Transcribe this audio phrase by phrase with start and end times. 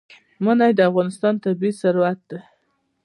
[0.43, 2.39] منی د افغانستان طبعي ثروت دی.